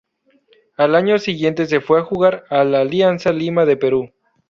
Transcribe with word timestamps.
Al 0.77 0.95
año 0.95 1.19
siguiente 1.19 1.67
se 1.67 1.79
fue 1.79 1.99
a 1.99 2.03
jugar 2.03 2.45
al 2.49 2.73
Alianza 2.73 3.31
Lima 3.31 3.65
de 3.67 3.77
Perú. 3.77 4.09